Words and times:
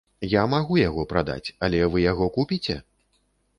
Я 0.29 0.45
магу 0.53 0.77
яго 0.79 1.03
прадаць, 1.11 1.53
але 1.69 1.83
вы 1.95 2.03
яго 2.11 2.33
купіце? 2.41 2.81